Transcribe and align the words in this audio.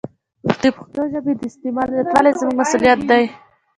د 0.61 0.63
پښتو 0.77 1.01
ژبې 1.11 1.33
د 1.39 1.41
استعمال 1.49 1.87
زیاتول 1.95 2.25
زموږ 2.39 2.55
مسوولیت 2.59 2.99
دی. 3.09 3.23